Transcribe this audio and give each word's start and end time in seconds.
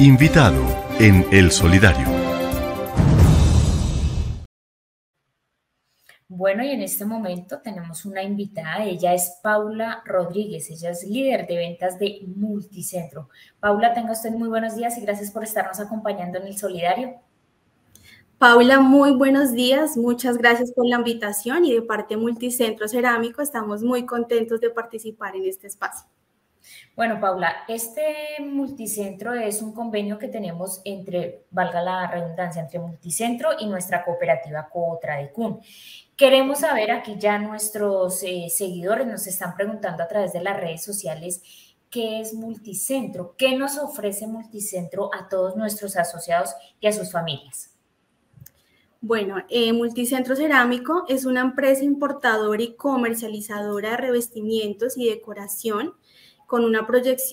Invitado 0.00 0.64
en 1.00 1.26
El 1.32 1.50
Solidario. 1.50 2.06
Bueno, 6.28 6.62
y 6.62 6.70
en 6.70 6.82
este 6.82 7.04
momento 7.04 7.58
tenemos 7.58 8.04
una 8.04 8.22
invitada, 8.22 8.84
ella 8.84 9.12
es 9.12 9.40
Paula 9.42 10.04
Rodríguez, 10.04 10.70
ella 10.70 10.90
es 10.90 11.02
líder 11.02 11.48
de 11.48 11.56
ventas 11.56 11.98
de 11.98 12.20
Multicentro. 12.36 13.28
Paula, 13.58 13.92
tenga 13.92 14.12
usted 14.12 14.30
muy 14.30 14.48
buenos 14.48 14.76
días 14.76 14.96
y 14.98 15.00
gracias 15.00 15.32
por 15.32 15.42
estarnos 15.42 15.80
acompañando 15.80 16.38
en 16.38 16.46
El 16.46 16.56
Solidario. 16.56 17.16
Paula, 18.38 18.78
muy 18.78 19.16
buenos 19.16 19.50
días, 19.50 19.96
muchas 19.96 20.38
gracias 20.38 20.70
por 20.70 20.86
la 20.86 20.98
invitación 20.98 21.64
y 21.64 21.74
de 21.74 21.82
parte 21.82 22.16
Multicentro 22.16 22.86
Cerámico 22.86 23.42
estamos 23.42 23.82
muy 23.82 24.06
contentos 24.06 24.60
de 24.60 24.70
participar 24.70 25.34
en 25.34 25.46
este 25.46 25.66
espacio. 25.66 26.08
Bueno, 26.96 27.20
Paula, 27.20 27.64
este 27.68 28.02
multicentro 28.40 29.34
es 29.34 29.62
un 29.62 29.72
convenio 29.72 30.18
que 30.18 30.28
tenemos 30.28 30.80
entre, 30.84 31.44
valga 31.50 31.80
la 31.82 32.10
redundancia, 32.10 32.62
entre 32.62 32.80
multicentro 32.80 33.50
y 33.58 33.66
nuestra 33.66 34.04
cooperativa 34.04 34.68
Cotradecun. 34.68 35.60
Queremos 36.16 36.60
saber, 36.60 36.90
aquí 36.90 37.16
ya 37.18 37.38
nuestros 37.38 38.22
eh, 38.22 38.48
seguidores 38.50 39.06
nos 39.06 39.26
están 39.26 39.54
preguntando 39.54 40.02
a 40.02 40.08
través 40.08 40.32
de 40.32 40.42
las 40.42 40.58
redes 40.58 40.82
sociales, 40.82 41.42
¿qué 41.90 42.20
es 42.20 42.34
multicentro? 42.34 43.34
¿Qué 43.38 43.56
nos 43.56 43.78
ofrece 43.78 44.26
multicentro 44.26 45.10
a 45.14 45.28
todos 45.28 45.56
nuestros 45.56 45.96
asociados 45.96 46.54
y 46.80 46.88
a 46.88 46.92
sus 46.92 47.12
familias? 47.12 47.78
Bueno, 49.00 49.36
eh, 49.48 49.72
Multicentro 49.72 50.34
Cerámico 50.34 51.04
es 51.08 51.24
una 51.24 51.40
empresa 51.40 51.84
importadora 51.84 52.60
y 52.60 52.74
comercializadora 52.74 53.90
de 53.90 53.96
revestimientos 53.96 54.98
y 54.98 55.08
decoración 55.08 55.94
con 56.48 56.64
una, 56.64 56.86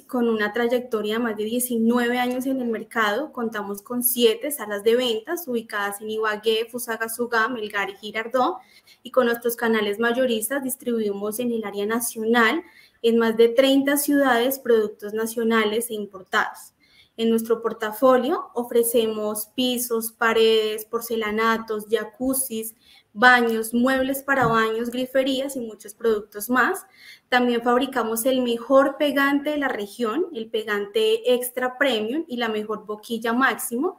con 0.07 0.27
una 0.27 0.51
trayectoria 0.51 1.13
de 1.13 1.19
más 1.19 1.37
de 1.37 1.45
19 1.45 2.19
años 2.19 2.45
en 2.47 2.59
el 2.59 2.67
mercado. 2.67 3.31
Contamos 3.31 3.81
con 3.81 4.03
siete 4.03 4.51
salas 4.51 4.83
de 4.83 4.97
ventas 4.97 5.47
ubicadas 5.47 6.01
en 6.01 6.09
Ibagué, 6.09 6.67
Fusagasugá, 6.69 7.47
Melgar 7.47 7.89
y 7.89 7.95
Girardot. 7.95 8.57
Y 9.03 9.11
con 9.11 9.27
nuestros 9.27 9.55
canales 9.55 9.99
mayoristas 9.99 10.65
distribuimos 10.65 11.39
en 11.39 11.53
el 11.53 11.63
área 11.63 11.85
nacional 11.85 12.61
en 13.01 13.17
más 13.17 13.37
de 13.37 13.47
30 13.47 13.95
ciudades 13.95 14.59
productos 14.59 15.13
nacionales 15.13 15.89
e 15.89 15.93
importados. 15.93 16.74
En 17.17 17.29
nuestro 17.29 17.61
portafolio 17.61 18.49
ofrecemos 18.53 19.47
pisos, 19.55 20.11
paredes, 20.11 20.83
porcelanatos, 20.85 21.85
jacuzzis, 21.89 22.75
baños, 23.13 23.73
muebles 23.73 24.21
para 24.21 24.47
baños, 24.47 24.89
griferías 24.89 25.55
y 25.55 25.61
muchos 25.61 25.93
productos 25.93 26.49
más. 26.49 26.85
También 27.29 27.61
fabricamos 27.61 28.25
el 28.25 28.41
mejor 28.41 28.97
pegante 28.97 29.51
de 29.51 29.57
la 29.57 29.69
región, 29.69 30.25
el 30.33 30.49
pegante 30.49 31.33
extra 31.33 31.77
premium 31.77 32.25
y 32.27 32.35
la 32.35 32.49
mejor 32.49 32.85
boquilla 32.85 33.31
máximo. 33.31 33.97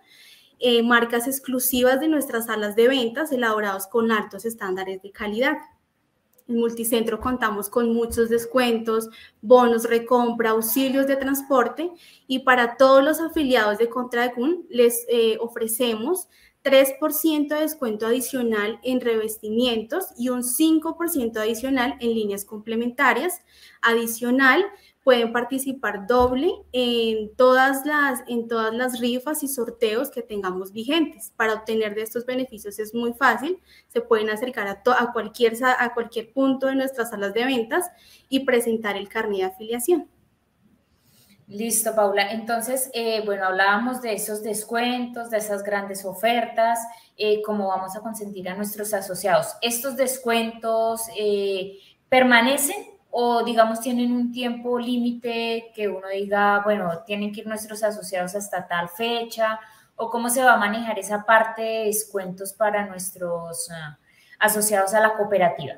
Eh, 0.58 0.82
marcas 0.82 1.26
exclusivas 1.26 2.00
de 2.00 2.08
nuestras 2.08 2.46
salas 2.46 2.76
de 2.76 2.88
ventas 2.88 3.32
elaborados 3.32 3.86
con 3.86 4.12
altos 4.12 4.44
estándares 4.44 5.00
de 5.02 5.10
calidad. 5.10 5.56
En 6.48 6.58
Multicentro 6.58 7.20
contamos 7.20 7.68
con 7.68 7.92
muchos 7.92 8.28
descuentos, 8.28 9.08
bonos 9.42 9.84
recompra, 9.84 10.50
auxilios 10.50 11.06
de 11.06 11.16
transporte 11.16 11.90
y 12.28 12.40
para 12.40 12.76
todos 12.76 13.02
los 13.02 13.20
afiliados 13.20 13.78
de 13.78 13.88
Contradecun 13.88 14.64
les 14.70 15.04
eh, 15.08 15.38
ofrecemos 15.40 16.28
3% 16.66 17.48
de 17.48 17.60
descuento 17.60 18.06
adicional 18.06 18.80
en 18.82 19.00
revestimientos 19.00 20.06
y 20.18 20.30
un 20.30 20.42
5% 20.42 21.36
adicional 21.36 21.96
en 22.00 22.14
líneas 22.14 22.44
complementarias. 22.44 23.40
Adicional, 23.82 24.64
pueden 25.06 25.32
participar 25.32 26.08
doble 26.08 26.50
en 26.72 27.32
todas 27.36 27.86
las, 27.86 28.24
en 28.26 28.48
todas 28.48 28.74
las 28.74 28.98
rifas 28.98 29.44
y 29.44 29.46
sorteos 29.46 30.10
que 30.10 30.20
tengamos 30.20 30.72
vigentes. 30.72 31.32
Para 31.36 31.54
obtener 31.54 31.94
de 31.94 32.02
estos 32.02 32.26
beneficios 32.26 32.80
es 32.80 32.92
muy 32.92 33.12
fácil, 33.12 33.60
se 33.86 34.00
pueden 34.00 34.30
acercar 34.30 34.66
a, 34.66 34.82
a, 34.98 35.12
cualquier, 35.12 35.54
a 35.64 35.94
cualquier 35.94 36.32
punto 36.32 36.66
de 36.66 36.74
nuestras 36.74 37.10
salas 37.10 37.32
de 37.34 37.44
ventas 37.44 37.88
y 38.28 38.40
presentar 38.40 38.96
el 38.96 39.08
carnet 39.08 39.38
de 39.38 39.44
afiliación. 39.44 40.10
Listo, 41.46 41.94
Paula. 41.94 42.32
Entonces, 42.32 42.90
eh, 42.92 43.22
bueno, 43.24 43.46
hablábamos 43.46 44.02
de 44.02 44.12
esos 44.12 44.42
descuentos, 44.42 45.30
de 45.30 45.38
esas 45.38 45.62
grandes 45.62 46.04
ofertas, 46.04 46.80
eh, 47.16 47.42
cómo 47.42 47.68
vamos 47.68 47.94
a 47.94 48.00
consentir 48.00 48.48
a 48.48 48.56
nuestros 48.56 48.92
asociados. 48.92 49.54
¿Estos 49.62 49.94
descuentos 49.96 51.02
eh, 51.16 51.78
permanecen 52.08 52.95
o, 53.18 53.42
digamos, 53.42 53.80
tienen 53.80 54.12
un 54.12 54.30
tiempo 54.30 54.78
límite 54.78 55.72
que 55.74 55.88
uno 55.88 56.06
diga, 56.08 56.60
bueno, 56.64 57.02
tienen 57.06 57.32
que 57.32 57.40
ir 57.40 57.46
nuestros 57.46 57.82
asociados 57.82 58.34
hasta 58.34 58.68
tal 58.68 58.90
fecha? 58.90 59.58
¿O 59.94 60.10
cómo 60.10 60.28
se 60.28 60.42
va 60.42 60.52
a 60.52 60.58
manejar 60.58 60.98
esa 60.98 61.24
parte 61.24 61.62
de 61.62 61.84
descuentos 61.86 62.52
para 62.52 62.84
nuestros 62.84 63.70
ah, 63.70 63.98
asociados 64.38 64.92
a 64.92 65.00
la 65.00 65.14
cooperativa? 65.16 65.76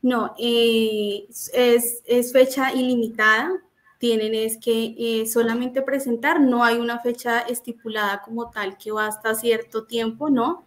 No, 0.00 0.34
es, 0.38 1.52
es 1.52 2.32
fecha 2.32 2.72
ilimitada 2.72 3.50
tienen 3.98 4.34
es 4.34 4.56
que 4.56 4.94
eh, 4.98 5.26
solamente 5.26 5.82
presentar, 5.82 6.40
no 6.40 6.64
hay 6.64 6.76
una 6.76 6.98
fecha 7.00 7.40
estipulada 7.40 8.22
como 8.22 8.50
tal 8.50 8.78
que 8.78 8.90
va 8.90 9.06
hasta 9.06 9.34
cierto 9.34 9.84
tiempo, 9.84 10.30
¿no? 10.30 10.64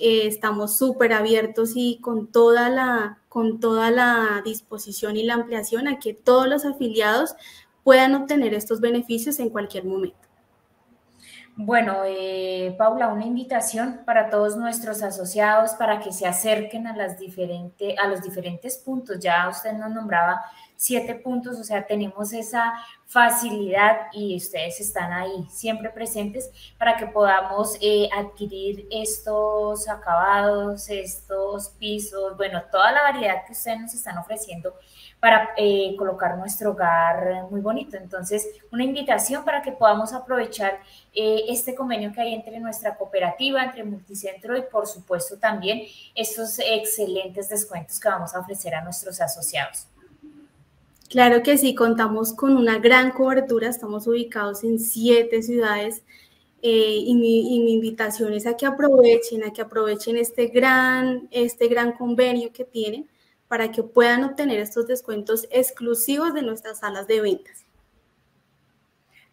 Eh, 0.00 0.26
estamos 0.26 0.78
súper 0.78 1.12
abiertos 1.12 1.72
y 1.74 1.98
con 2.00 2.32
toda, 2.32 2.70
la, 2.70 3.18
con 3.28 3.60
toda 3.60 3.90
la 3.90 4.40
disposición 4.42 5.16
y 5.16 5.24
la 5.24 5.34
ampliación 5.34 5.88
a 5.88 5.98
que 5.98 6.14
todos 6.14 6.48
los 6.48 6.64
afiliados 6.64 7.34
puedan 7.84 8.14
obtener 8.14 8.54
estos 8.54 8.80
beneficios 8.80 9.38
en 9.40 9.50
cualquier 9.50 9.84
momento. 9.84 10.18
Bueno, 11.54 11.98
eh, 12.06 12.74
Paula, 12.78 13.08
una 13.08 13.26
invitación 13.26 14.00
para 14.06 14.30
todos 14.30 14.56
nuestros 14.56 15.02
asociados 15.02 15.72
para 15.72 16.00
que 16.00 16.12
se 16.12 16.26
acerquen 16.26 16.86
a, 16.86 16.96
las 16.96 17.18
diferentes, 17.18 17.98
a 17.98 18.08
los 18.08 18.22
diferentes 18.22 18.78
puntos. 18.78 19.18
Ya 19.20 19.46
usted 19.50 19.74
nos 19.74 19.90
nombraba 19.90 20.40
siete 20.80 21.14
puntos, 21.14 21.60
o 21.60 21.62
sea, 21.62 21.86
tenemos 21.86 22.32
esa 22.32 22.72
facilidad 23.04 24.06
y 24.14 24.34
ustedes 24.36 24.80
están 24.80 25.12
ahí 25.12 25.46
siempre 25.50 25.90
presentes 25.90 26.50
para 26.78 26.96
que 26.96 27.06
podamos 27.06 27.76
eh, 27.82 28.08
adquirir 28.16 28.88
estos 28.90 29.86
acabados, 29.90 30.88
estos 30.88 31.68
pisos, 31.78 32.34
bueno, 32.38 32.62
toda 32.72 32.92
la 32.92 33.02
variedad 33.02 33.44
que 33.46 33.52
ustedes 33.52 33.78
nos 33.78 33.92
están 33.92 34.16
ofreciendo 34.16 34.74
para 35.20 35.50
eh, 35.58 35.94
colocar 35.98 36.38
nuestro 36.38 36.70
hogar 36.70 37.46
muy 37.50 37.60
bonito. 37.60 37.98
Entonces, 37.98 38.48
una 38.72 38.82
invitación 38.82 39.44
para 39.44 39.60
que 39.60 39.72
podamos 39.72 40.14
aprovechar 40.14 40.80
eh, 41.12 41.42
este 41.48 41.74
convenio 41.74 42.10
que 42.10 42.22
hay 42.22 42.32
entre 42.32 42.58
nuestra 42.58 42.96
cooperativa, 42.96 43.62
entre 43.62 43.84
Multicentro 43.84 44.56
y 44.56 44.62
por 44.62 44.86
supuesto 44.86 45.36
también 45.38 45.82
estos 46.14 46.58
excelentes 46.58 47.50
descuentos 47.50 48.00
que 48.00 48.08
vamos 48.08 48.34
a 48.34 48.40
ofrecer 48.40 48.74
a 48.74 48.82
nuestros 48.82 49.20
asociados. 49.20 49.86
Claro 51.10 51.42
que 51.42 51.58
sí, 51.58 51.74
contamos 51.74 52.32
con 52.32 52.56
una 52.56 52.78
gran 52.78 53.10
cobertura, 53.10 53.68
estamos 53.68 54.06
ubicados 54.06 54.62
en 54.62 54.78
siete 54.78 55.42
ciudades 55.42 56.04
eh, 56.62 56.98
y, 57.04 57.16
mi, 57.16 57.72
invitación 57.72 58.32
es 58.32 58.46
a 58.46 58.56
que 58.56 58.64
aprovechen, 58.64 59.42
a 59.42 59.52
que 59.52 59.60
aprovechen 59.60 60.16
este 60.16 60.46
gran, 60.46 61.26
este 61.32 61.66
gran 61.66 61.92
convenio 61.92 62.52
que 62.52 62.64
tienen 62.64 63.10
para 63.48 63.72
que 63.72 63.82
puedan 63.82 64.22
obtener 64.22 64.60
estos 64.60 64.86
descuentos 64.86 65.48
exclusivos 65.50 66.32
de 66.32 66.42
nuestras 66.42 66.78
salas 66.78 67.08
de 67.08 67.20
ventas. 67.20 67.66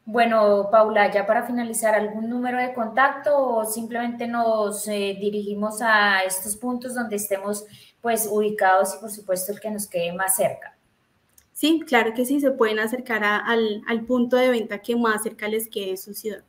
Bueno, 0.04 0.70
Paula, 0.72 1.12
ya 1.12 1.28
para 1.28 1.44
finalizar, 1.44 1.94
¿algún 1.94 2.28
número 2.28 2.58
de 2.58 2.74
contacto 2.74 3.38
o 3.38 3.66
simplemente 3.66 4.26
nos 4.26 4.88
eh, 4.88 5.16
dirigimos 5.20 5.84
a 5.84 6.24
estos 6.24 6.56
puntos 6.56 6.96
donde 6.96 7.18
estemos 7.18 7.66
pues 8.02 8.28
ubicados 8.32 8.96
y 8.96 9.00
por 9.00 9.12
supuesto 9.12 9.52
el 9.52 9.60
que 9.60 9.70
nos 9.70 9.86
quede 9.86 10.12
más 10.14 10.38
cerca? 10.38 10.77
Sí, 11.58 11.82
claro 11.88 12.14
que 12.14 12.24
sí, 12.24 12.40
se 12.40 12.52
pueden 12.52 12.78
acercar 12.78 13.24
al, 13.24 13.82
al, 13.88 14.06
punto 14.06 14.38
de 14.38 14.50
venta 14.50 14.78
que 14.78 14.96
más 14.96 15.24
cerca 15.24 15.48
les 15.48 15.68
quede 15.68 15.98
su 15.98 16.14
ciudad. 16.14 16.44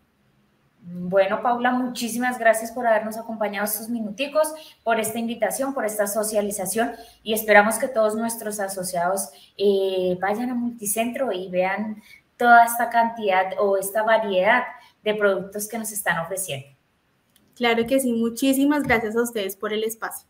Bueno, 0.82 1.40
Paula, 1.40 1.70
muchísimas 1.70 2.38
gracias 2.38 2.72
por 2.72 2.87
habernos 2.87 3.16
acompañado 3.16 3.64
estos 3.64 3.88
minuticos, 3.88 4.52
por 4.84 5.00
esta 5.00 5.19
invitación, 5.19 5.72
por 5.72 5.87
esta 5.87 6.06
socialización 6.06 6.93
y 7.22 7.32
esperamos 7.32 7.78
que 7.78 7.88
todos 7.88 8.16
nuestros 8.16 8.60
asociados 8.60 9.31
eh, 9.56 10.19
vayan 10.20 10.50
a 10.50 10.55
Multicentro 10.55 11.32
y 11.32 11.49
vean 11.49 12.02
toda 12.37 12.66
esta 12.66 12.90
cantidad 12.90 13.52
o 13.58 13.78
esta 13.78 14.02
variedad 14.02 14.64
de 15.02 15.14
productos 15.14 15.69
que 15.69 15.78
nos 15.78 15.90
están 15.90 16.19
ofreciendo. 16.19 16.69
Claro 17.54 17.87
que 17.87 17.99
sí, 17.99 18.12
muchísimas 18.12 18.82
gracias 18.82 19.16
a 19.16 19.22
ustedes 19.22 19.56
por 19.56 19.72
el 19.72 19.84
espacio. 19.84 20.28